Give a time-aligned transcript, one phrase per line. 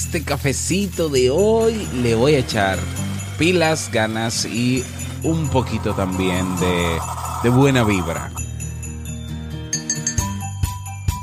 [0.00, 2.78] este cafecito de hoy le voy a echar
[3.38, 4.82] pilas, ganas y
[5.22, 8.32] un poquito también de, buena vibra.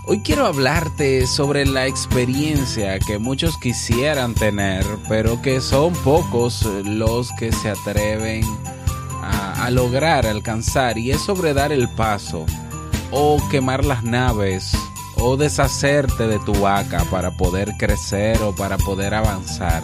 [0.05, 7.31] Hoy quiero hablarte sobre la experiencia que muchos quisieran tener, pero que son pocos los
[7.31, 8.43] que se atreven
[9.23, 12.45] a, lograr alcanzar, y es sobre dar el paso,
[13.09, 14.71] o quemar las naves,
[15.19, 19.83] o deshacerte de tu vaca para poder crecer o para poder avanzar.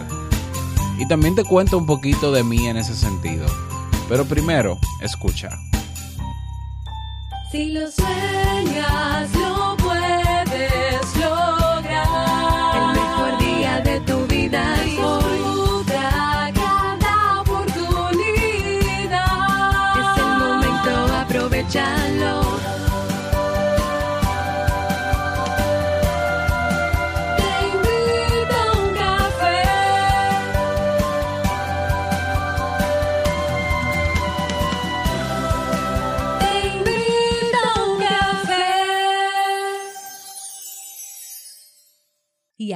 [0.98, 3.46] Y también te cuento un poquito de mí en ese sentido.
[4.08, 5.48] Pero primero, escucha.
[7.50, 9.30] Si lo sueñas,
[14.86, 14.98] Y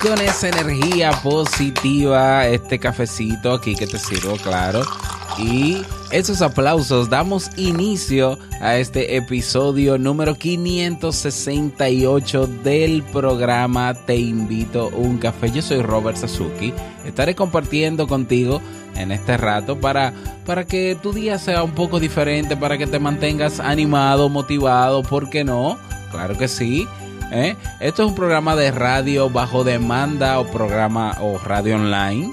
[0.00, 4.82] Con esa energía positiva, este cafecito aquí que te sirvo, claro.
[5.38, 15.18] Y esos aplausos damos inicio a este episodio número 568 del programa Te invito un
[15.18, 15.50] café.
[15.50, 16.72] Yo soy Robert Sasuki.
[17.04, 18.62] Estaré compartiendo contigo
[18.96, 20.14] en este rato para,
[20.46, 25.28] para que tu día sea un poco diferente, para que te mantengas animado, motivado, ¿por
[25.30, 25.78] qué no?
[26.10, 26.88] Claro que sí.
[27.30, 27.56] ¿Eh?
[27.80, 32.32] Esto es un programa de radio bajo demanda o programa o radio online,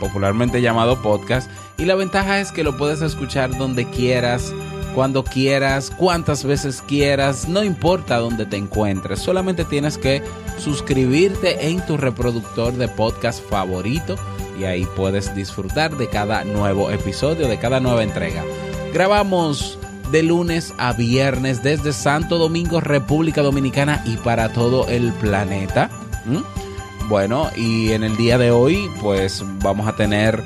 [0.00, 1.50] popularmente llamado podcast.
[1.76, 4.52] Y la ventaja es que lo puedes escuchar donde quieras,
[4.94, 10.22] cuando quieras, cuantas veces quieras, no importa dónde te encuentres, solamente tienes que
[10.58, 14.16] suscribirte en tu reproductor de podcast favorito
[14.58, 18.42] y ahí puedes disfrutar de cada nuevo episodio, de cada nueva entrega.
[18.92, 19.77] Grabamos
[20.10, 25.90] de lunes a viernes desde Santo Domingo, República Dominicana y para todo el planeta.
[27.08, 30.42] Bueno, y en el día de hoy pues vamos a tener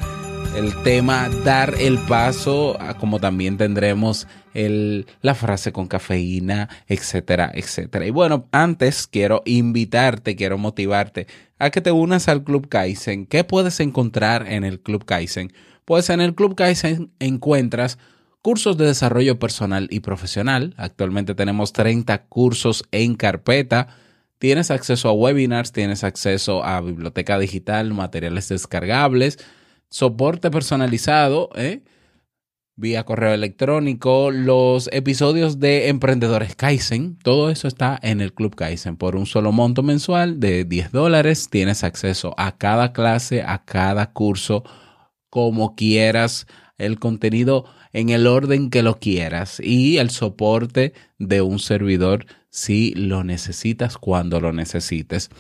[0.57, 8.07] el tema dar el paso, como también tendremos el, la frase con cafeína, etcétera, etcétera.
[8.07, 11.27] Y bueno, antes quiero invitarte, quiero motivarte
[11.59, 13.27] a que te unas al Club Kaizen.
[13.27, 15.53] ¿Qué puedes encontrar en el Club Kaizen?
[15.85, 17.99] Pues en el Club Kaizen encuentras
[18.43, 20.75] cursos de desarrollo personal y profesional.
[20.77, 23.89] Actualmente tenemos 30 cursos en carpeta.
[24.39, 29.39] Tienes acceso a webinars, tienes acceso a biblioteca digital, materiales descargables,
[29.89, 31.83] soporte personalizado, ¿eh?
[32.75, 38.97] vía correo electrónico, los episodios de Emprendedores Kaizen, todo eso está en el Club Kaizen.
[38.97, 44.13] Por un solo monto mensual de 10 dólares tienes acceso a cada clase, a cada
[44.13, 44.65] curso,
[45.31, 46.47] como quieras,
[46.79, 52.93] el contenido en el orden que lo quieras y el soporte de un servidor si
[52.95, 55.31] lo necesitas cuando lo necesites.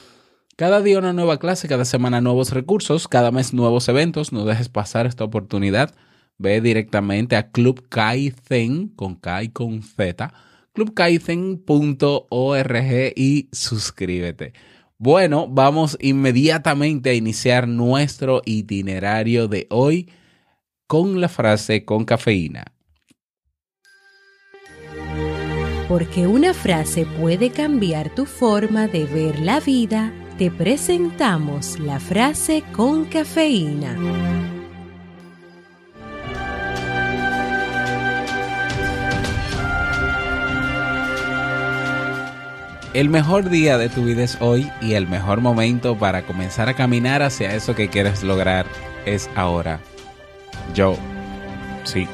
[0.56, 4.32] Cada día una nueva clase, cada semana nuevos recursos, cada mes nuevos eventos.
[4.32, 5.94] No dejes pasar esta oportunidad.
[6.38, 10.32] Ve directamente a Club Kaizen con K con Z,
[10.72, 14.52] clubkaizen.org y suscríbete.
[14.98, 20.10] Bueno, vamos inmediatamente a iniciar nuestro itinerario de hoy
[20.92, 22.64] con la frase con cafeína.
[25.88, 32.62] Porque una frase puede cambiar tu forma de ver la vida, te presentamos la frase
[32.72, 33.96] con cafeína.
[42.92, 46.74] El mejor día de tu vida es hoy y el mejor momento para comenzar a
[46.74, 48.66] caminar hacia eso que quieres lograr
[49.06, 49.80] es ahora.
[50.74, 50.96] Yo,
[51.84, 52.06] sí.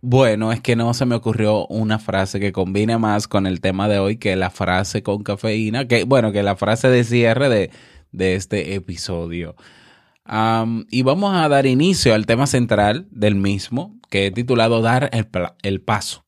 [0.00, 3.88] Bueno, es que no se me ocurrió una frase que combine más con el tema
[3.88, 7.70] de hoy que la frase con cafeína, que bueno, que la frase de cierre de,
[8.12, 9.56] de este episodio.
[10.90, 15.10] y vamos a dar inicio al tema central del mismo, que he titulado Dar
[15.62, 16.24] el, paso.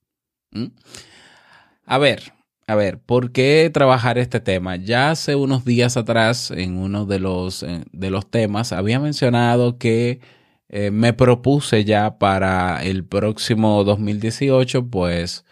[1.85, 2.33] A ver,
[2.67, 4.77] a ver, ¿por qué trabajar este tema?
[4.77, 10.21] Ya hace unos días atrás, en uno de los, de los temas, había mencionado que
[10.69, 15.45] eh, me propuse ya para el próximo 2018, pues,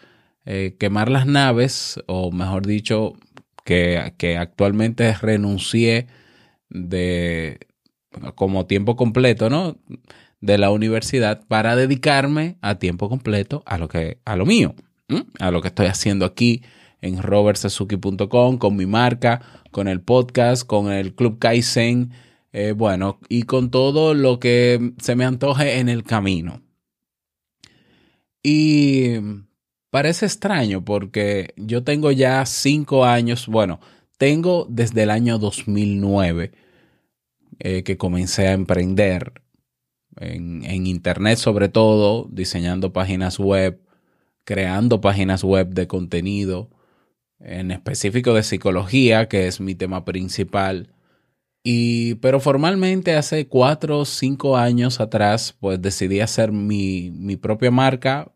[0.45, 3.13] eh, quemar las naves, o mejor dicho,
[3.63, 6.07] que, que actualmente renuncié
[6.69, 7.59] de
[8.35, 9.77] como tiempo completo, ¿no?
[10.41, 14.75] De la universidad para dedicarme a tiempo completo a lo que, a lo mío,
[15.39, 16.63] a lo que estoy haciendo aquí
[17.03, 19.41] en robertsazuki.com, con mi marca,
[19.71, 22.11] con el podcast, con el Club Kaizen,
[22.53, 26.61] eh, bueno, y con todo lo que se me antoje en el camino.
[28.41, 29.15] Y
[29.89, 33.81] parece extraño porque yo tengo ya cinco años, bueno,
[34.17, 36.51] tengo desde el año 2009
[37.59, 39.41] eh, que comencé a emprender
[40.15, 43.81] en, en Internet sobre todo, diseñando páginas web,
[44.45, 46.69] creando páginas web de contenido,
[47.43, 50.89] en específico de psicología, que es mi tema principal.
[51.63, 57.71] Y, pero formalmente hace cuatro o cinco años atrás, pues decidí hacer mi, mi propia
[57.71, 58.31] marca,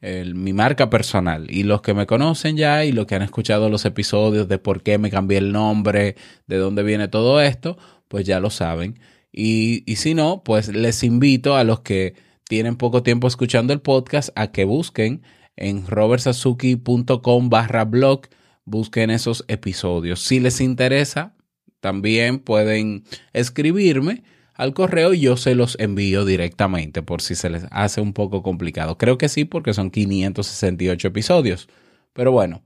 [0.00, 1.46] mi marca personal.
[1.50, 4.82] Y los que me conocen ya y los que han escuchado los episodios de por
[4.82, 8.98] qué me cambié el nombre, de dónde viene todo esto, pues ya lo saben.
[9.32, 12.14] Y, y si no, pues les invito a los que
[12.48, 15.22] tienen poco tiempo escuchando el podcast a que busquen
[15.58, 18.22] en robertsazuki.com barra blog,
[18.64, 20.20] busquen esos episodios.
[20.22, 21.34] Si les interesa,
[21.80, 24.22] también pueden escribirme
[24.54, 28.42] al correo y yo se los envío directamente por si se les hace un poco
[28.42, 28.98] complicado.
[28.98, 31.68] Creo que sí, porque son 568 episodios.
[32.12, 32.62] Pero bueno,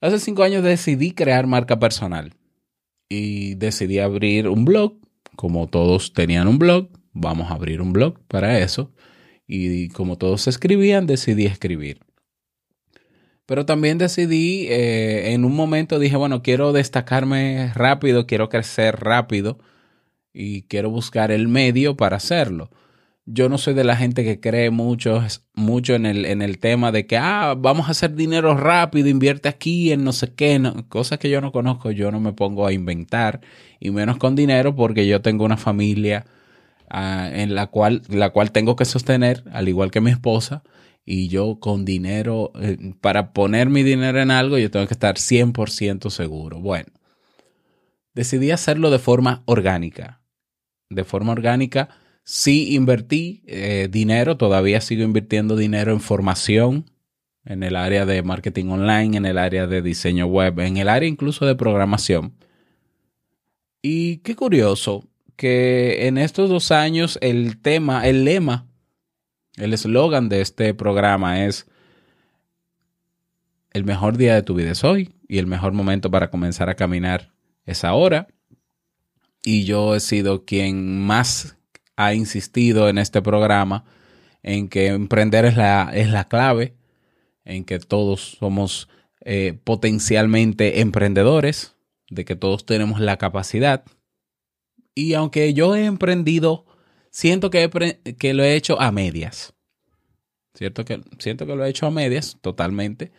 [0.00, 2.34] hace cinco años decidí crear marca personal
[3.08, 4.94] y decidí abrir un blog.
[5.36, 8.93] Como todos tenían un blog, vamos a abrir un blog para eso
[9.46, 12.00] y como todos escribían, decidí escribir.
[13.46, 19.58] Pero también decidí, eh, en un momento dije, bueno, quiero destacarme rápido, quiero crecer rápido
[20.32, 22.70] y quiero buscar el medio para hacerlo.
[23.26, 25.22] Yo no soy de la gente que cree mucho,
[25.54, 29.48] mucho en, el, en el tema de que, ah, vamos a hacer dinero rápido, invierte
[29.48, 32.72] aquí en no sé qué, cosas que yo no conozco, yo no me pongo a
[32.72, 33.40] inventar,
[33.80, 36.26] y menos con dinero porque yo tengo una familia
[36.90, 40.62] en la cual, la cual tengo que sostener, al igual que mi esposa,
[41.04, 45.16] y yo con dinero, eh, para poner mi dinero en algo, yo tengo que estar
[45.16, 46.60] 100% seguro.
[46.60, 46.92] Bueno,
[48.14, 50.22] decidí hacerlo de forma orgánica.
[50.88, 51.90] De forma orgánica,
[52.24, 56.90] sí invertí eh, dinero, todavía sigo invirtiendo dinero en formación,
[57.44, 61.08] en el área de marketing online, en el área de diseño web, en el área
[61.08, 62.34] incluso de programación.
[63.82, 65.04] Y qué curioso,
[65.36, 68.66] que en estos dos años el tema, el lema,
[69.56, 71.66] el eslogan de este programa es
[73.72, 76.74] el mejor día de tu vida es hoy y el mejor momento para comenzar a
[76.74, 77.32] caminar
[77.66, 78.28] es ahora.
[79.44, 81.56] Y yo he sido quien más
[81.96, 83.84] ha insistido en este programa
[84.42, 86.74] en que emprender es la, es la clave,
[87.44, 88.88] en que todos somos
[89.24, 91.74] eh, potencialmente emprendedores,
[92.10, 93.84] de que todos tenemos la capacidad
[94.94, 96.64] y aunque yo he emprendido,
[97.10, 97.70] siento que,
[98.18, 99.54] que lo he hecho a medias.
[100.54, 100.84] ¿Cierto?
[100.84, 103.10] Que, siento que lo he hecho a medias, totalmente.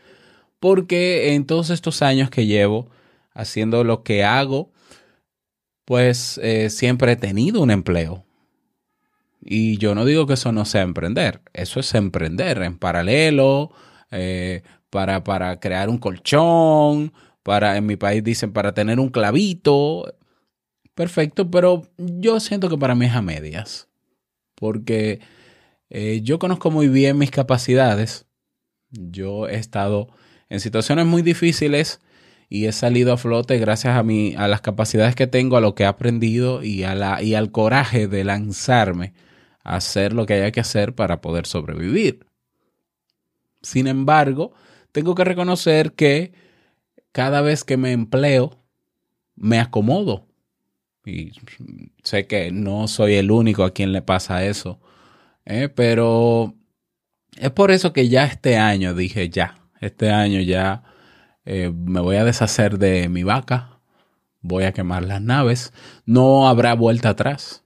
[0.60, 2.90] Porque en todos estos años que llevo
[3.34, 4.72] haciendo lo que hago,
[5.84, 8.26] pues eh, siempre he tenido un empleo.
[9.42, 13.72] Y yo no digo que eso no sea emprender, eso es emprender en paralelo,
[14.10, 17.14] eh, para, para crear un colchón,
[17.44, 20.16] para, en mi país dicen, para tener un clavito,
[20.96, 23.90] perfecto, pero yo siento que para mí es a medias,
[24.56, 25.20] porque
[25.90, 28.26] eh, yo conozco muy bien mis capacidades,
[28.90, 30.08] yo he estado
[30.50, 32.00] en situaciones muy difíciles
[32.50, 35.76] y he salido a flote gracias a, mi, a las capacidades que tengo, a lo
[35.76, 39.14] que he aprendido y, a la, y al coraje de lanzarme
[39.64, 42.26] a hacer lo que haya que hacer para poder sobrevivir.
[43.62, 44.54] Sin embargo,
[44.92, 46.34] tengo que reconocer que
[47.12, 48.64] cada vez que me empleo,
[49.36, 50.25] me acomodo
[51.06, 51.32] y
[52.04, 54.80] sé que no soy el único a quien le pasa eso.
[55.46, 55.70] ¿eh?
[55.70, 56.56] Pero
[57.38, 60.84] es por eso que ya este año dije, ya, este año ya
[61.46, 63.80] eh, me voy a deshacer de mi vaca,
[64.42, 65.74] voy a quemar las naves,
[66.06, 67.64] no habrá vuelta atrás.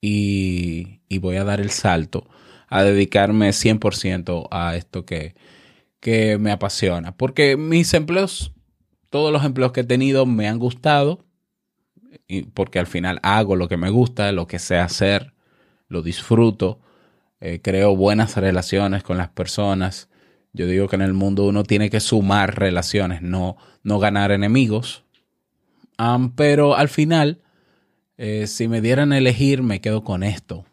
[0.00, 2.28] Y, y voy a dar el salto
[2.68, 5.34] a dedicarme 100% a esto que,
[6.00, 7.16] que me apasiona.
[7.16, 8.52] Porque mis empleos,
[9.10, 11.24] todos los empleos que he tenido me han gustado
[12.54, 15.32] porque al final hago lo que me gusta, lo que sé hacer,
[15.88, 16.80] lo disfruto,
[17.40, 20.08] eh, creo buenas relaciones con las personas
[20.52, 25.04] Yo digo que en el mundo uno tiene que sumar relaciones, no, no ganar enemigos.
[26.36, 27.40] pero al final,
[28.18, 30.64] eh, si me dieran a elegir, me quedo con esto.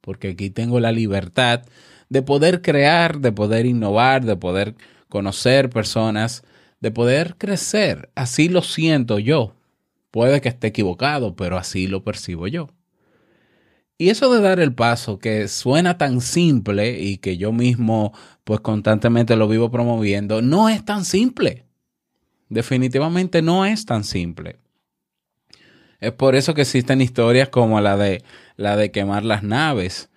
[0.00, 1.62] Porque aquí tengo la libertad
[2.08, 4.74] de poder crear, de poder innovar, de poder
[5.08, 6.44] conocer personas,
[6.80, 8.10] de poder crecer.
[8.14, 9.54] Así lo siento yo.
[10.14, 12.68] Puede que esté equivocado, pero así lo percibo yo.
[13.98, 18.12] Y eso de dar el paso, que suena tan simple y que yo mismo
[18.44, 21.64] pues constantemente lo vivo promoviendo, no es tan simple.
[22.48, 24.60] Definitivamente no es tan simple.
[25.98, 28.22] Es por eso que existen historias como la de,
[28.54, 30.10] la de quemar las naves,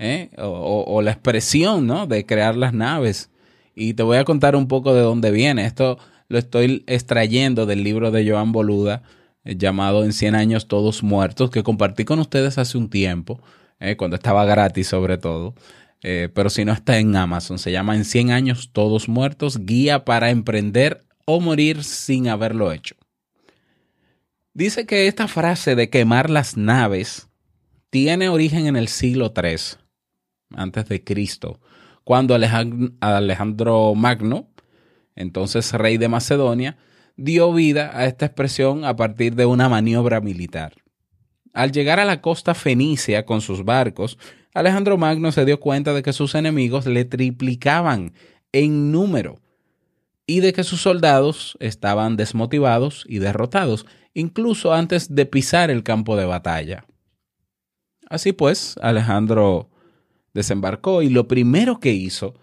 [0.00, 0.30] ¿eh?
[0.36, 2.08] o, la expresión ¿no?
[2.08, 3.30] de crear las naves.
[3.76, 5.64] Y te voy a contar un poco de dónde viene.
[5.64, 9.04] Esto lo estoy extrayendo del libro de Joan Boluda,
[9.44, 13.40] llamado En 100 años todos muertos, que compartí con ustedes hace un tiempo,
[13.80, 13.96] ¿eh?
[13.96, 15.54] cuando estaba gratis sobre todo.
[16.00, 20.30] pero si no está en Amazon, se llama En 100 años todos muertos, guía para
[20.30, 22.96] emprender o morir sin haberlo hecho.
[24.52, 27.28] Dice que esta frase de quemar las naves
[27.90, 29.78] tiene origen en el siglo III
[30.56, 31.60] antes de Cristo,
[32.04, 34.48] cuando Alejandro Magno,
[35.16, 36.76] entonces rey de Macedonia,
[37.16, 40.74] dio vida a esta expresión a partir de una maniobra militar.
[41.52, 44.18] Al llegar a la costa fenicia con sus barcos,
[44.54, 48.12] Alejandro Magno se dio cuenta de que sus enemigos le triplicaban
[48.52, 49.40] en número
[50.26, 56.16] y de que sus soldados estaban desmotivados y derrotados, incluso antes de pisar el campo
[56.16, 56.86] de batalla.
[58.08, 59.70] Así pues, Alejandro
[60.32, 62.34] desembarcó y lo primero que hizo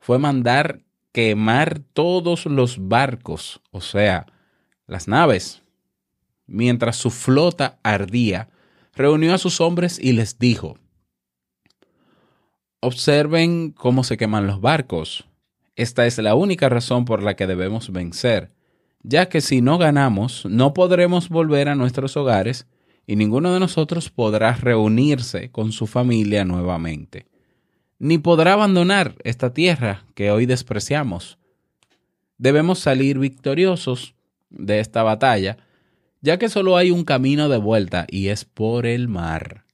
[0.00, 0.82] fue mandar
[1.18, 4.26] quemar todos los barcos, o sea,
[4.86, 5.64] las naves.
[6.46, 8.50] Mientras su flota ardía,
[8.94, 10.78] reunió a sus hombres y les dijo,
[12.78, 15.28] Observen cómo se queman los barcos.
[15.74, 18.52] Esta es la única razón por la que debemos vencer,
[19.02, 22.68] ya que si no ganamos, no podremos volver a nuestros hogares
[23.08, 27.26] y ninguno de nosotros podrá reunirse con su familia nuevamente,
[27.98, 31.38] ni podrá abandonar esta tierra que hoy despreciamos.
[32.38, 34.14] Debemos salir victoriosos
[34.50, 35.58] de esta batalla,
[36.20, 39.64] ya que solo hay un camino de vuelta y es por el mar.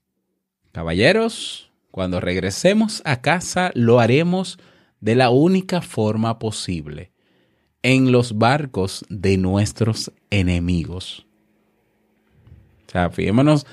[0.71, 4.57] Caballeros, cuando regresemos a casa lo haremos
[4.99, 7.11] de la única forma posible,
[7.83, 11.25] en los barcos de nuestros enemigos.
[12.87, 13.65] O sea, fijémonos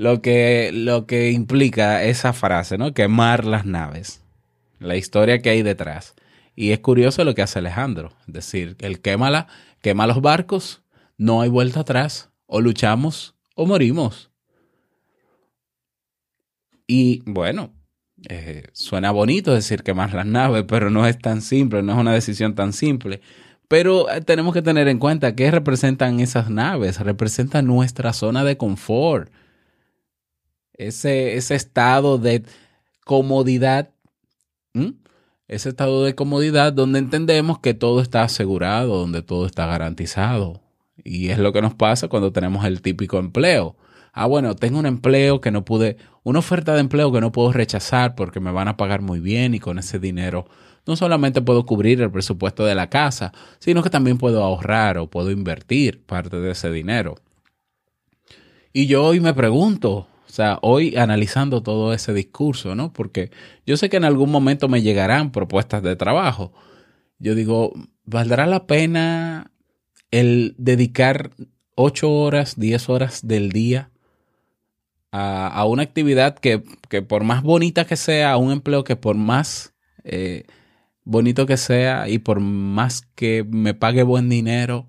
[0.00, 2.94] lo que, lo que implica esa frase, ¿no?
[2.94, 4.22] Quemar las naves,
[4.78, 6.14] la historia que hay detrás.
[6.56, 9.46] Y es curioso lo que hace Alejandro, es decir, él quema,
[9.82, 10.80] quema los barcos,
[11.18, 14.30] no hay vuelta atrás, o luchamos o morimos.
[16.86, 17.74] Y bueno,
[18.30, 22.14] eh, suena bonito decir quemar las naves, pero no es tan simple, no es una
[22.14, 23.20] decisión tan simple.
[23.68, 28.56] Pero eh, tenemos que tener en cuenta que representan esas naves, representan nuestra zona de
[28.56, 29.30] confort,
[30.88, 32.44] ese, ese estado de
[33.04, 33.90] comodidad,
[35.48, 40.60] ese estado de comodidad donde entendemos que todo está asegurado, donde todo está garantizado.
[41.02, 43.76] Y es lo que nos pasa cuando tenemos el típico empleo
[44.12, 47.52] ah, bueno, tengo un empleo que no pude, una oferta de empleo que no puedo
[47.52, 50.46] rechazar porque me van a pagar muy bien y con ese dinero
[50.86, 55.08] no solamente puedo cubrir el presupuesto de la casa, sino que también puedo ahorrar o
[55.08, 57.16] puedo invertir parte de ese dinero.
[58.72, 62.92] Y yo hoy me pregunto, o sea, hoy analizando todo ese discurso, ¿no?
[62.92, 63.30] Porque
[63.66, 66.52] yo sé que en algún momento me llegarán propuestas de trabajo.
[67.18, 67.72] Yo digo,
[68.04, 69.50] ¿valdrá la pena
[70.12, 71.30] el dedicar
[71.74, 73.90] ocho horas, diez horas del día
[75.12, 76.60] a, una actividad que,
[77.02, 80.44] por más bonita que sea, a un empleo que por más eh,
[81.04, 84.86] bonito que sea y por más que me pague buen dinero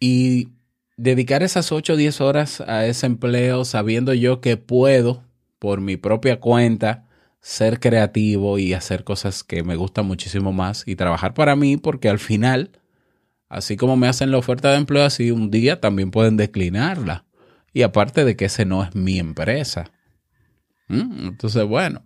[0.00, 0.53] y
[0.96, 5.24] dedicar esas 8 o 10 horas a ese empleo sabiendo yo que puedo
[5.58, 7.08] por mi propia cuenta
[7.40, 12.08] ser creativo y hacer cosas que me gustan muchísimo más y trabajar para mí porque
[12.08, 12.70] al final,
[13.48, 17.26] así como me hacen la oferta de empleo, así un día también pueden declinarla.
[17.72, 19.90] Y aparte de que ese no es mi empresa.
[20.88, 21.26] ¿Mm?
[21.26, 22.02] Entonces, bueno.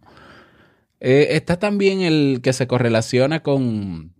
[0.98, 4.14] Eh, está también el que se correlaciona con,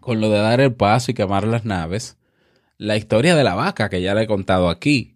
[0.00, 2.18] con lo de dar el paso y quemar las naves.
[2.84, 5.14] La historia de la vaca, que ya le he contado aquí.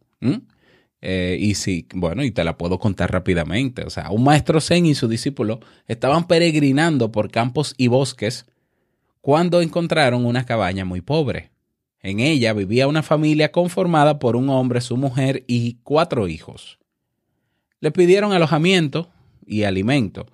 [1.03, 3.85] Eh, y sí, bueno, y te la puedo contar rápidamente.
[3.85, 8.47] O sea, un maestro Zen y su discípulo estaban peregrinando por campos y bosques
[9.21, 11.51] cuando encontraron una cabaña muy pobre.
[12.01, 16.79] En ella vivía una familia conformada por un hombre, su mujer y cuatro hijos.
[17.81, 19.11] Le pidieron alojamiento
[19.47, 20.27] y alimento,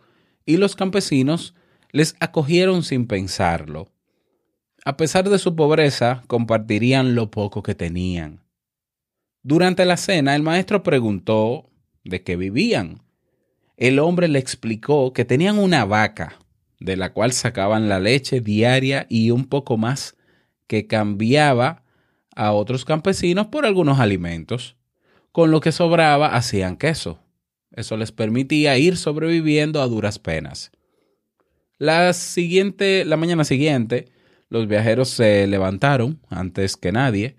[0.46, 1.54] y los campesinos
[1.90, 3.93] les acogieron sin pensarlo.
[4.84, 8.44] A pesar de su pobreza, compartirían lo poco que tenían.
[9.42, 11.70] Durante la cena, el maestro preguntó
[12.04, 13.02] de qué vivían.
[13.78, 16.38] El hombre le explicó que tenían una vaca,
[16.80, 20.16] de la cual sacaban la leche diaria y un poco más,
[20.66, 21.82] que cambiaba
[22.36, 24.76] a otros campesinos por algunos alimentos.
[25.32, 27.20] Con lo que sobraba hacían queso.
[27.72, 30.72] Eso les permitía ir sobreviviendo a duras penas.
[31.78, 34.13] La, siguiente, la mañana siguiente,
[34.54, 37.34] los viajeros se levantaron antes que nadie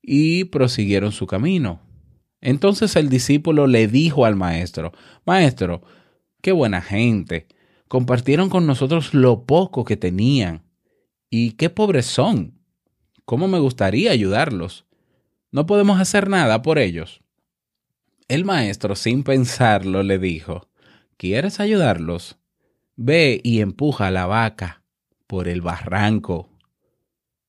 [0.00, 1.82] y prosiguieron su camino.
[2.40, 4.92] Entonces el discípulo le dijo al maestro,
[5.26, 5.82] Maestro,
[6.40, 7.46] qué buena gente,
[7.88, 10.62] compartieron con nosotros lo poco que tenían.
[11.28, 12.58] Y qué pobres son.
[13.26, 14.86] ¿Cómo me gustaría ayudarlos?
[15.52, 17.20] No podemos hacer nada por ellos.
[18.28, 20.70] El maestro, sin pensarlo, le dijo,
[21.18, 22.38] ¿Quieres ayudarlos?
[22.94, 24.85] Ve y empuja la vaca
[25.26, 26.50] por el barranco.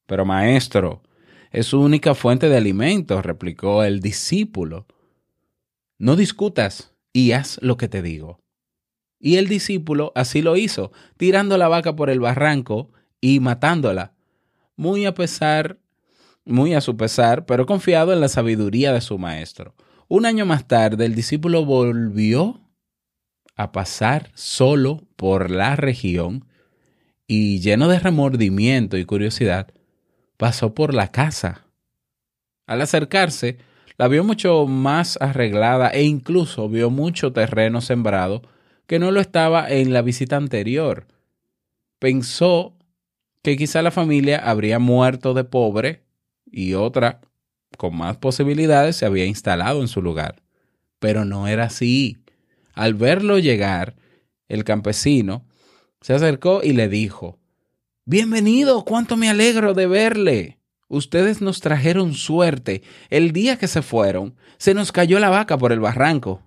[0.06, 1.04] Pero maestro,
[1.52, 4.88] es su única fuente de alimentos, replicó el discípulo.
[5.98, 8.40] No discutas y haz lo que te digo.
[9.20, 14.14] Y el discípulo así lo hizo, tirando la vaca por el barranco y matándola,
[14.76, 15.80] muy a pesar,
[16.46, 19.74] muy a su pesar, pero confiado en la sabiduría de su maestro.
[20.08, 22.62] Un año más tarde, el discípulo volvió
[23.56, 26.46] a pasar solo por la región
[27.28, 29.68] y lleno de remordimiento y curiosidad,
[30.38, 31.66] pasó por la casa.
[32.66, 33.58] Al acercarse,
[33.98, 38.44] la vio mucho más arreglada e incluso vio mucho terreno sembrado
[38.86, 41.08] que no lo estaba en la visita anterior.
[42.00, 42.78] Pensó
[43.42, 46.04] que quizá la familia habría muerto de pobre
[46.46, 47.22] y otra,
[47.78, 50.42] con más posibilidades, se había instalado en su lugar.
[51.00, 52.18] Pero no era así.
[52.74, 53.96] Al verlo llegar,
[54.48, 55.47] el campesino
[56.02, 57.40] se acercó y le dijo,
[58.06, 60.60] Bienvenido, cuánto me alegro de verle.
[60.88, 62.82] Ustedes nos trajeron suerte.
[63.10, 66.42] El día que se fueron, se nos cayó la vaca por el barranco.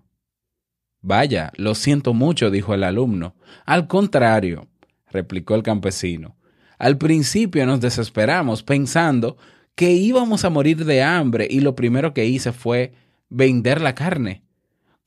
[1.03, 3.35] Vaya, lo siento mucho, dijo el alumno.
[3.67, 4.69] Al contrario,
[5.11, 6.37] replicó el campesino.
[6.79, 9.37] Al principio nos desesperamos pensando
[9.75, 12.95] que íbamos a morir de hambre y lo primero que hice fue
[13.29, 14.43] vender la carne.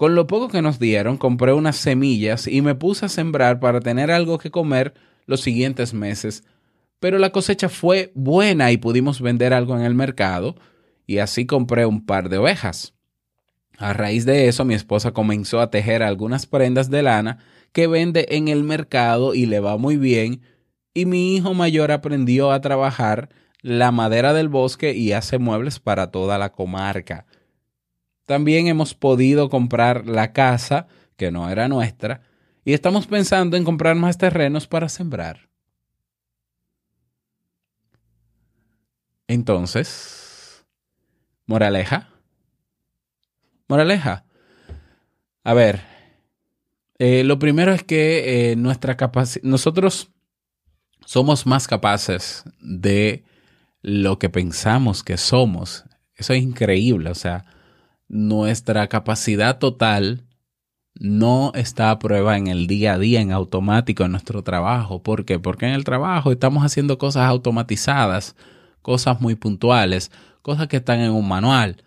[0.04, 3.80] Con lo poco que nos dieron, compré unas semillas y me puse a sembrar para
[3.80, 4.94] tener algo que comer
[5.28, 6.44] los siguientes meses.
[7.00, 10.58] Pero la cosecha fue buena y pudimos vender algo en el mercado,
[11.08, 12.94] y así compré un par de ovejas.
[13.78, 17.38] A raíz de eso, mi esposa comenzó a tejer algunas prendas de lana
[17.72, 20.42] que vende en el mercado y le va muy bien,
[20.94, 23.30] y mi hijo mayor aprendió a trabajar
[23.62, 27.26] la madera del bosque y hace muebles para toda la comarca.
[28.26, 32.22] También hemos podido comprar la casa, que no era nuestra,
[32.66, 35.50] y estamos pensando en comprar más terrenos para sembrar.
[39.28, 40.66] Entonces,
[41.46, 42.10] moraleja.
[43.68, 44.26] Moraleja.
[45.44, 45.82] A ver,
[47.00, 48.96] eh, lo primero es que eh, nuestra
[49.42, 50.12] nosotros
[51.06, 53.26] somos más capaces de
[53.82, 55.84] lo que pensamos que somos.
[56.16, 57.10] Eso es increíble.
[57.10, 57.46] O sea,
[58.13, 60.23] nuestra capacidad total
[60.93, 65.02] no está a prueba en el día a día, en automático, en nuestro trabajo.
[65.02, 65.39] ¿Por qué?
[65.39, 68.36] Porque en el trabajo estamos haciendo cosas automatizadas,
[68.84, 70.12] cosas muy puntuales,
[70.43, 71.84] cosas que están en un manual.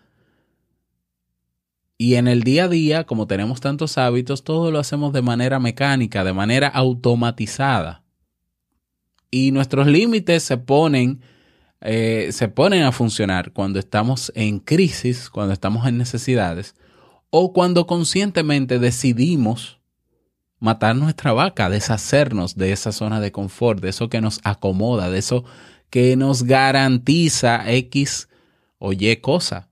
[1.97, 5.59] Y en el día a día, como tenemos tantos hábitos, todo lo hacemos de manera
[5.59, 8.03] mecánica, de manera automatizada.
[9.31, 11.21] Y nuestros límites se ponen
[11.81, 16.75] eh, se ponen a funcionar cuando estamos en crisis, cuando estamos en necesidades,
[17.29, 19.79] o cuando conscientemente decidimos
[20.59, 25.19] matar nuestra vaca, deshacernos de esa zona de confort, de eso que nos acomoda, de
[25.19, 25.45] eso
[25.89, 28.27] que nos garantiza X
[28.79, 29.69] o Y cosa.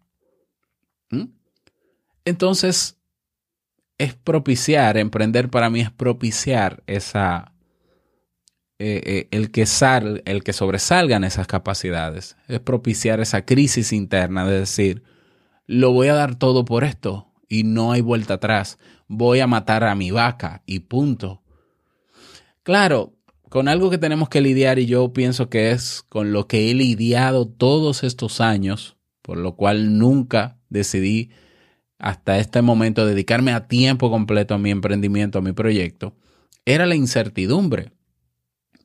[1.10, 1.26] ¿Mm?
[2.26, 2.98] Entonces,
[3.98, 7.52] es propiciar, emprender para mí es propiciar esa,
[8.78, 14.46] eh, eh, el, que sal, el que sobresalgan esas capacidades, es propiciar esa crisis interna
[14.46, 15.04] de decir,
[15.66, 19.84] lo voy a dar todo por esto y no hay vuelta atrás, voy a matar
[19.84, 21.42] a mi vaca y punto.
[22.64, 23.14] Claro,
[23.50, 26.74] con algo que tenemos que lidiar y yo pienso que es con lo que he
[26.74, 31.30] lidiado todos estos años, por lo cual nunca decidí
[31.98, 36.14] hasta este momento dedicarme a tiempo completo a mi emprendimiento, a mi proyecto,
[36.66, 37.94] era la incertidumbre.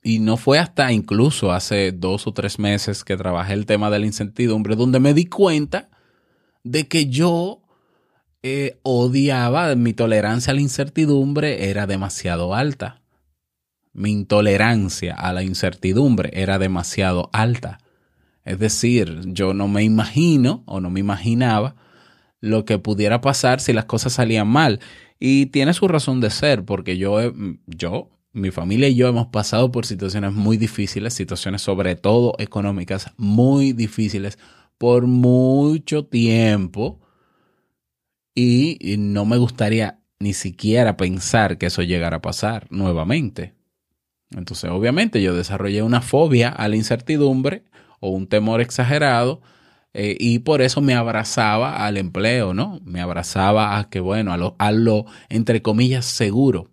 [0.02, 3.98] Y no fue hasta incluso hace dos o tres meses que trabajé el tema de
[3.98, 5.90] la incertidumbre, donde me di cuenta
[6.64, 7.62] de que yo
[8.42, 13.02] eh, odiaba, mi tolerancia a la incertidumbre era demasiado alta.
[13.92, 17.78] mi intolerancia a la incertidumbre era demasiado alta.
[18.44, 21.74] Es decir, yo no me imagino o no me imaginaba
[22.40, 24.80] lo que pudiera pasar si las cosas salían mal.
[25.18, 27.32] Y tiene su razón de ser, porque yo,
[27.66, 33.12] yo, mi familia y yo hemos pasado por situaciones muy difíciles, situaciones sobre todo económicas
[33.16, 34.38] muy difíciles
[34.78, 37.00] por mucho tiempo.
[38.34, 43.54] Y no me gustaría ni siquiera pensar que eso llegara a pasar nuevamente.
[44.30, 47.64] Entonces, obviamente, yo desarrollé una fobia a la incertidumbre
[47.98, 49.42] o un temor exagerado
[49.92, 52.80] eh, y por eso me abrazaba al empleo, ¿no?
[52.84, 56.70] Me abrazaba a que, bueno, a a lo entre comillas, seguro.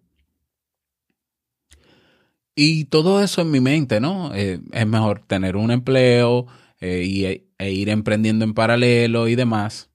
[2.60, 4.34] Y todo eso en mi mente, ¿no?
[4.34, 6.48] Eh, es mejor tener un empleo
[6.80, 9.92] eh, y, e ir emprendiendo en paralelo y demás.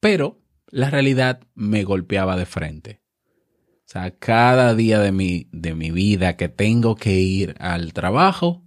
[0.00, 3.02] Pero la realidad me golpeaba de frente.
[3.80, 8.64] O sea, cada día de mi, de mi vida que tengo que ir al trabajo,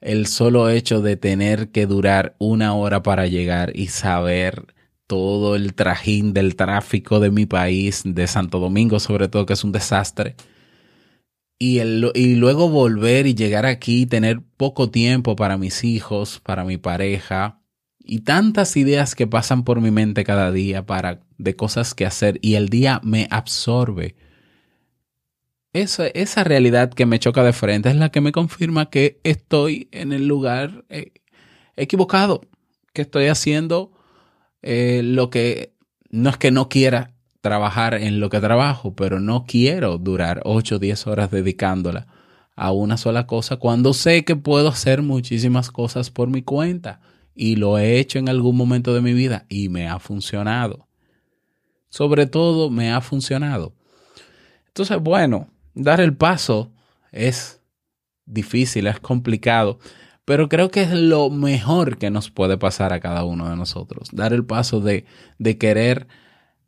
[0.00, 4.72] el solo hecho de tener que durar una hora para llegar y saber
[5.08, 9.64] todo el trajín del tráfico de mi país, de Santo Domingo sobre todo, que es
[9.64, 10.36] un desastre,
[11.58, 16.64] y, el, y luego volver y llegar aquí, tener poco tiempo para mis hijos, para
[16.64, 17.60] mi pareja,
[17.98, 22.38] y tantas ideas que pasan por mi mente cada día para de cosas que hacer
[22.42, 24.16] y el día me absorbe.
[25.72, 30.12] Esa, realidad que me choca de frente es la que me confirma que estoy en
[30.12, 31.12] el lugar eh,
[31.74, 32.42] equivocado,
[32.92, 33.90] que estoy haciendo
[34.62, 35.74] eh, lo que
[36.10, 37.13] no es que no quiera
[37.44, 42.06] trabajar en lo que trabajo, pero no quiero durar 8 o 10 horas dedicándola
[42.56, 47.02] a una sola cosa cuando sé que puedo hacer muchísimas cosas por mi cuenta
[47.34, 50.88] y lo he hecho en algún momento de mi vida y me ha funcionado.
[51.90, 53.74] Sobre todo me ha funcionado.
[54.68, 56.72] Entonces, bueno, dar el paso
[57.12, 57.60] es
[58.24, 59.78] difícil, es complicado,
[60.24, 64.08] pero creo que es lo mejor que nos puede pasar a cada uno de nosotros.
[64.12, 65.04] Dar el paso de,
[65.38, 66.08] de querer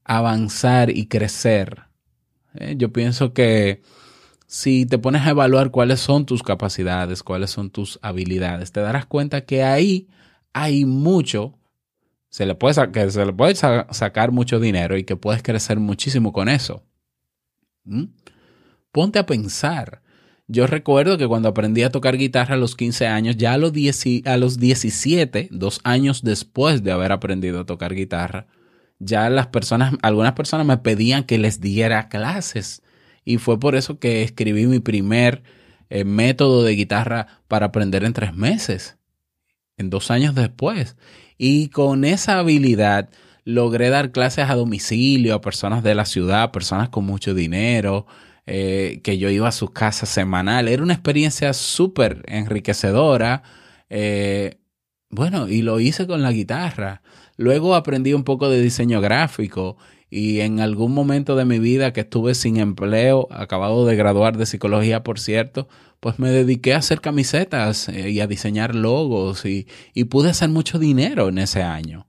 [0.07, 1.83] avanzar y crecer.
[2.55, 3.83] Eh, yo pienso que
[4.47, 9.07] si te pones a evaluar cuáles son tus capacidades, cuáles son tus habilidades, te darás
[9.07, 10.09] cuenta que ahí
[10.53, 11.59] hay mucho,
[12.29, 16.33] se le puede, que se le puede sacar mucho dinero y que puedes crecer muchísimo
[16.33, 16.83] con eso.
[17.85, 18.05] ¿Mm?
[18.92, 20.03] Ponte a pensar.
[20.49, 23.73] Yo recuerdo que cuando aprendí a tocar guitarra a los 15 años, ya a los,
[24.25, 28.47] a los 17, dos años después de haber aprendido a tocar guitarra,
[28.98, 32.82] ya las personas, algunas personas me pedían que les diera clases.
[33.24, 35.42] Y fue por eso que escribí mi primer
[35.90, 38.98] eh, método de guitarra para aprender en tres meses,
[39.76, 40.96] en dos años después.
[41.38, 43.11] Y con esa habilidad
[43.44, 48.06] logré dar clases a domicilio a personas de la ciudad, personas con mucho dinero,
[48.46, 50.68] eh, que yo iba a su casa semanal.
[50.68, 53.42] Era una experiencia súper enriquecedora.
[53.90, 54.59] Eh,
[55.11, 57.02] bueno, y lo hice con la guitarra.
[57.37, 59.77] Luego aprendí un poco de diseño gráfico
[60.09, 64.46] y en algún momento de mi vida que estuve sin empleo, acabado de graduar de
[64.46, 65.68] psicología, por cierto,
[66.01, 70.49] pues me dediqué a hacer camisetas eh, y a diseñar logos y, y pude hacer
[70.49, 72.07] mucho dinero en ese año.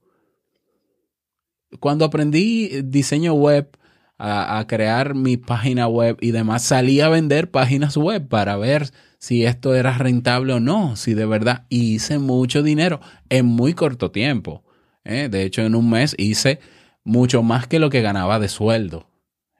[1.80, 3.78] Cuando aprendí diseño web,
[4.18, 9.46] a, crear mi página web y demás, salí a vender páginas web para ver si
[9.46, 14.64] esto era rentable o no, si de verdad hice mucho dinero en muy corto tiempo.
[15.08, 15.30] ¿Eh?
[15.30, 16.60] De hecho, en un mes hice
[17.04, 19.10] mucho más que lo que ganaba de sueldo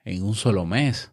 [0.04, 1.12] en un solo mes.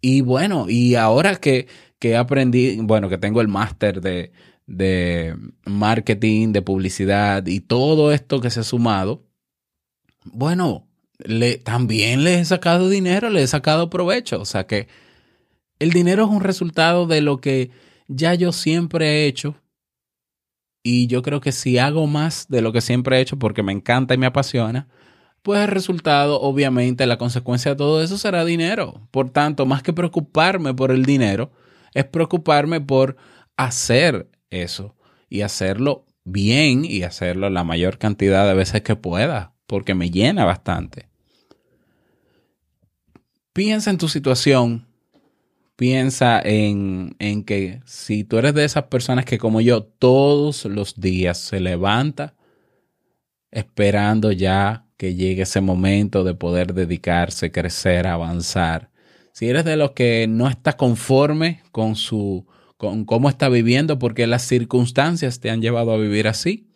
[0.00, 1.68] Y bueno, y ahora que,
[1.98, 4.32] que aprendí, bueno, que tengo el máster de,
[4.66, 9.26] de marketing, de publicidad y todo esto que se ha sumado,
[10.24, 14.40] bueno, le, también le he sacado dinero, le he sacado provecho.
[14.40, 14.88] O sea que
[15.78, 17.70] el dinero es un resultado de lo que
[18.08, 19.59] ya yo siempre he hecho.
[20.82, 23.72] Y yo creo que si hago más de lo que siempre he hecho porque me
[23.72, 24.88] encanta y me apasiona,
[25.42, 29.08] pues el resultado, obviamente, la consecuencia de todo eso será dinero.
[29.10, 31.52] Por tanto, más que preocuparme por el dinero,
[31.94, 33.16] es preocuparme por
[33.56, 34.96] hacer eso
[35.28, 40.44] y hacerlo bien y hacerlo la mayor cantidad de veces que pueda, porque me llena
[40.44, 41.10] bastante
[43.52, 44.86] piensa en tu situación,
[45.80, 51.00] piensa en, en, que si tú eres de esas personas que como yo todos los
[51.00, 52.34] días se levanta
[53.50, 58.90] esperando ya que llegue ese momento de poder dedicarse, crecer, avanzar.
[59.32, 64.26] Si eres de los que no está conforme con su con cómo está viviendo porque
[64.26, 66.68] las circunstancias te han llevado a vivir así.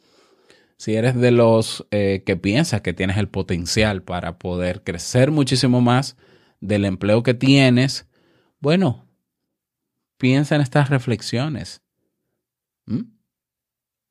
[0.78, 5.82] Si eres de los eh, que piensas que tienes el potencial para poder crecer muchísimo
[5.82, 6.16] más,
[6.62, 8.06] del empleo que tienes,
[8.64, 9.04] Bueno,
[10.16, 11.82] piensa en estas reflexiones.
[12.86, 13.02] ¿Mm?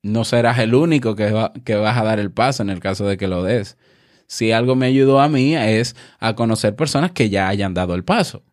[0.03, 1.33] No serás el único que,
[1.65, 3.79] que vas a dar el paso en el caso de que lo des.
[4.27, 8.03] Si algo me ayudó a mí es a conocer personas que ya hayan dado el
[8.03, 8.43] paso,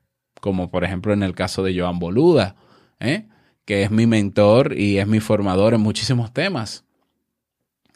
[0.41, 2.57] como por ejemplo en el caso de Joan Boluda,
[2.99, 3.29] ¿eh?
[3.67, 6.87] que es mi mentor y es mi formador en muchísimos temas.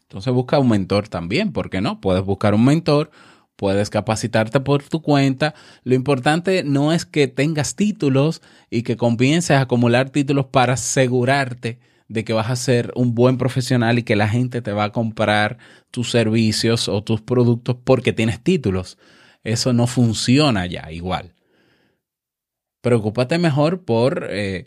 [0.03, 2.03] Entonces busca un mentor también, ¿por qué no?
[2.03, 3.11] Puedes buscar un mentor,
[3.57, 5.55] puedes capacitarte por tu cuenta.
[5.83, 11.79] Lo importante no es que tengas títulos y que comiences a acumular títulos para asegurarte
[12.09, 14.93] de que vas a ser un buen profesional y que la gente te va a
[14.93, 15.59] comprar
[15.91, 18.99] tus servicios o tus productos porque tienes títulos.
[19.43, 21.35] Eso no funciona ya igual.
[22.81, 24.67] Preocúpate mejor por eh,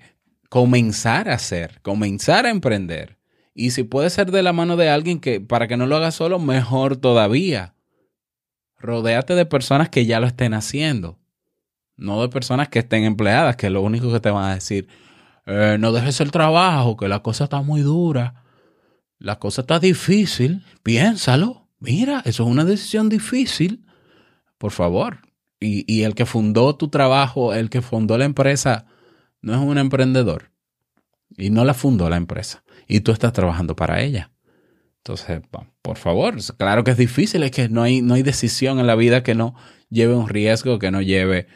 [0.49, 3.17] comenzar a hacer, comenzar a emprender.
[3.53, 6.11] Y si puede ser de la mano de alguien que para que no lo haga
[6.11, 7.73] solo, mejor todavía.
[8.79, 11.17] Rodéate de personas que ya lo estén haciendo,
[11.95, 14.87] no de personas que estén empleadas, que lo único que te van a decir,
[15.45, 18.43] eh, no dejes el trabajo, que la cosa está muy dura,
[19.17, 23.85] la cosa está difícil, piénsalo, mira, eso es una decisión difícil,
[24.57, 25.19] por favor.
[25.59, 28.85] Y el que fundó tu trabajo, el que fundó la empresa,
[29.41, 30.51] no es un emprendedor
[31.35, 34.31] y no la fundó la empresa y tú estás trabajando para ella.
[35.07, 35.39] Entonces,
[35.81, 38.95] por favor, claro que es difícil, es que no hay, no hay decisión en la
[38.95, 39.55] vida que no
[39.89, 41.47] lleve un riesgo, que no lleve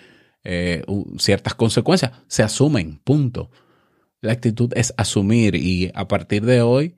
[0.46, 0.86] eh,
[1.18, 2.14] ciertas consecuencias.
[2.28, 3.52] Se asumen, punto.
[4.22, 6.96] La actitud es asumir y a partir de hoy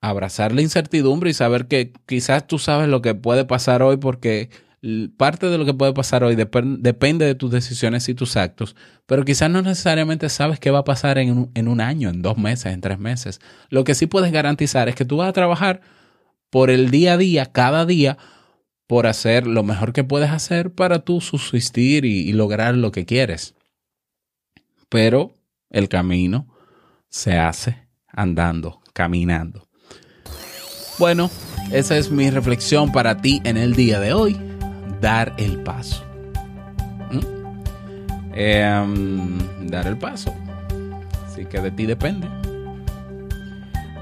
[0.00, 4.50] abrazar la incertidumbre y saber que quizás tú sabes lo que puede pasar hoy porque
[5.16, 9.24] parte de lo que puede pasar hoy depende de tus decisiones y tus actos, pero
[9.24, 12.80] quizás no necesariamente sabes qué va a pasar en un, año, en dos meses, en
[12.80, 13.40] tres meses.
[13.70, 15.80] Lo que sí puedes garantizar es que tú vas a trabajar
[16.50, 18.18] por el día a día, cada día,
[18.86, 23.54] por hacer lo mejor que puedes hacer para tú subsistir y lograr lo que quieres.
[24.90, 25.34] Pero
[25.70, 26.46] el camino
[27.08, 29.66] se hace andando, caminando.
[30.98, 31.30] Bueno,
[31.72, 34.53] esa es mi reflexión para ti en el día de hoy
[35.04, 36.02] dar el paso.
[37.10, 37.20] ¿Mm?
[38.32, 39.38] Em,
[39.68, 40.34] dar el paso.
[41.26, 42.26] Así que de ti depende.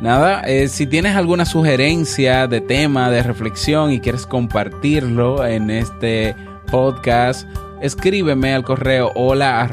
[0.01, 6.37] Nada, eh, si tienes alguna sugerencia de tema, de reflexión y quieres compartirlo en este
[6.71, 7.49] podcast,
[7.81, 9.69] escríbeme al correo hola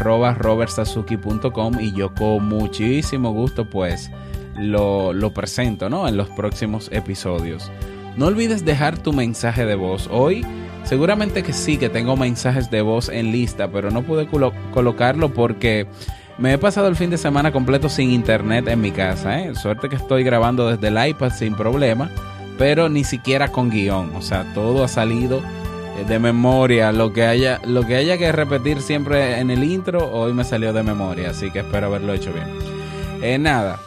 [1.79, 4.09] y yo con muchísimo gusto pues
[4.57, 6.07] lo, lo presento ¿no?
[6.07, 7.71] en los próximos episodios.
[8.17, 10.09] No olvides dejar tu mensaje de voz.
[10.11, 10.45] Hoy
[10.89, 14.27] Seguramente que sí, que tengo mensajes de voz en lista, pero no pude
[14.73, 15.85] colocarlo porque
[16.39, 19.39] me he pasado el fin de semana completo sin internet en mi casa.
[19.39, 19.53] ¿eh?
[19.53, 22.09] Suerte que estoy grabando desde el iPad sin problema,
[22.57, 24.15] pero ni siquiera con guion.
[24.15, 25.43] O sea, todo ha salido
[25.99, 26.91] eh, de memoria.
[26.91, 30.73] Lo que haya, lo que, haya que repetir siempre en el intro, hoy me salió
[30.73, 32.47] de memoria, así que espero haberlo hecho bien.
[33.21, 33.79] Eh, nada,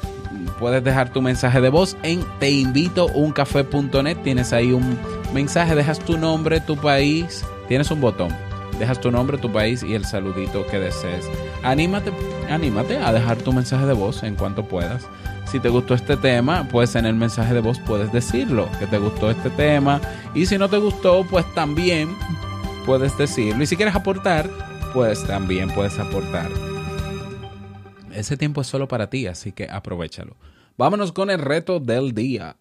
[0.63, 4.17] puedes dejar tu mensaje de voz en teinvitouncafé.net.
[4.23, 4.97] Tienes ahí un
[5.35, 8.33] mensaje, dejas tu nombre, tu país, tienes un botón.
[8.79, 11.29] Dejas tu nombre, tu país y el saludito que desees.
[11.65, 12.13] Anímate,
[12.49, 15.05] anímate a dejar tu mensaje de voz en cuanto puedas.
[15.51, 18.99] Si te gustó este tema, pues en el mensaje de voz puedes decirlo, que te
[18.99, 20.01] gustó este tema.
[20.33, 22.09] Y si no te gustó, pues también
[22.87, 23.65] puedes decirlo.
[23.65, 24.49] Y si quieres aportar,
[24.95, 26.72] pues también puedes aportar.
[28.13, 30.37] Ese tiempo es solo para ti, así que aprovechalo.
[30.77, 32.57] Vámonos con el reto del día.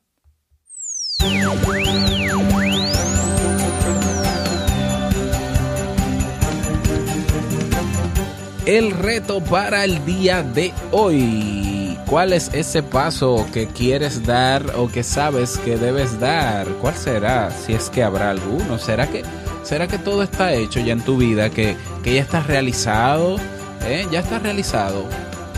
[8.66, 11.98] el reto para el día de hoy.
[12.08, 16.68] ¿Cuál es ese paso que quieres dar o que sabes que debes dar?
[16.82, 17.52] ¿Cuál será?
[17.52, 18.78] Si es que habrá alguno.
[18.78, 19.24] ¿Será que,
[19.64, 21.50] será que todo está hecho ya en tu vida?
[21.50, 23.38] ¿Que, que ya está realizado?
[23.86, 24.06] ¿Eh?
[24.12, 25.06] Ya está realizado.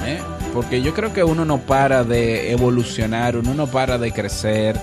[0.05, 0.19] ¿Eh?
[0.53, 4.79] Porque yo creo que uno no para de evolucionar, uno no para de crecer.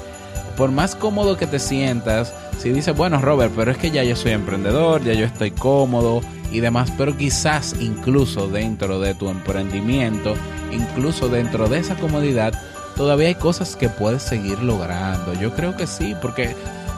[0.57, 4.17] Por más cómodo que te sientas, si dices, bueno, Robert, pero es que ya yo
[4.17, 6.21] soy emprendedor, ya yo estoy cómodo,
[6.53, 10.35] y demás, pero quizás incluso dentro de tu emprendimiento,
[10.73, 12.53] incluso dentro de esa comodidad,
[12.97, 15.35] todavía hay cosas que puedes seguir logrando.
[15.35, 16.55] Yo creo que sí, porque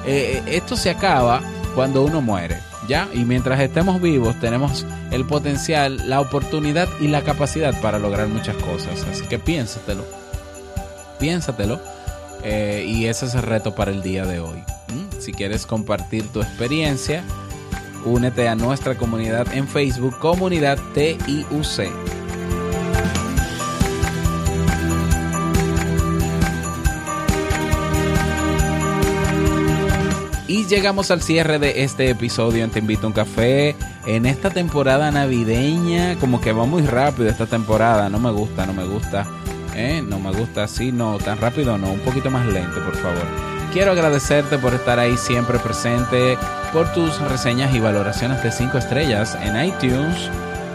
[0.07, 1.43] eh, esto se acaba
[1.75, 2.59] cuando uno muere,
[2.89, 3.09] ¿ya?
[3.13, 8.57] Y mientras estemos vivos tenemos el potencial, la oportunidad y la capacidad para lograr muchas
[8.57, 9.07] cosas.
[9.11, 10.05] Así que piénsatelo,
[11.19, 11.81] piénsatelo.
[12.45, 14.63] Eh, y ese es el reto para el día de hoy.
[15.21, 17.23] Si quieres compartir tu experiencia,
[18.05, 22.12] únete a nuestra comunidad en Facebook, Comunidad TIUC.
[30.69, 33.77] Llegamos al cierre de este episodio en Te Invito a un Café.
[34.07, 38.09] En esta temporada navideña, como que va muy rápido esta temporada.
[38.09, 39.27] No me gusta, no me gusta.
[39.75, 40.03] ¿eh?
[40.07, 41.93] No me gusta así, no, tan rápido no.
[41.93, 43.23] Un poquito más lento, por favor.
[43.73, 46.39] Quiero agradecerte por estar ahí siempre presente,
[46.73, 50.31] por tus reseñas y valoraciones de 5 estrellas en iTunes.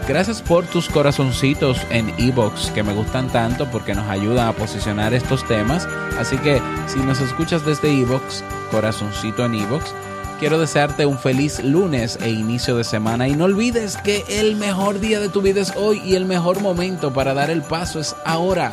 [0.06, 5.12] Gracias por tus corazoncitos en Evox que me gustan tanto porque nos ayudan a posicionar
[5.12, 5.86] estos temas.
[6.18, 9.94] Así que si nos escuchas desde Evox, corazoncito en Evox,
[10.38, 15.00] quiero desearte un feliz lunes e inicio de semana y no olvides que el mejor
[15.00, 18.14] día de tu vida es hoy y el mejor momento para dar el paso es
[18.24, 18.72] ahora.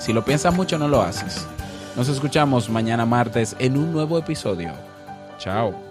[0.00, 1.46] Si lo piensas mucho no lo haces.
[1.96, 4.72] Nos escuchamos mañana martes en un nuevo episodio.
[5.38, 5.83] Chao.